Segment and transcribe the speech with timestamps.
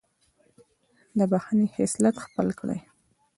[1.17, 2.79] د بښنې خصلت خپل کړئ.